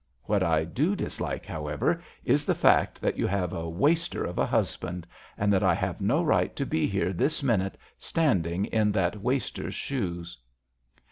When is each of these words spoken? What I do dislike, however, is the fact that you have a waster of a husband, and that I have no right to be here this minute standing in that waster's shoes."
What 0.23 0.41
I 0.41 0.63
do 0.63 0.95
dislike, 0.95 1.45
however, 1.45 2.01
is 2.25 2.43
the 2.43 2.55
fact 2.55 2.99
that 3.01 3.19
you 3.19 3.27
have 3.27 3.53
a 3.53 3.69
waster 3.69 4.25
of 4.25 4.39
a 4.39 4.47
husband, 4.47 5.05
and 5.37 5.53
that 5.53 5.61
I 5.61 5.75
have 5.75 6.01
no 6.01 6.23
right 6.23 6.55
to 6.55 6.65
be 6.65 6.87
here 6.87 7.13
this 7.13 7.43
minute 7.43 7.77
standing 7.99 8.65
in 8.65 8.93
that 8.93 9.21
waster's 9.21 9.75
shoes." 9.75 10.39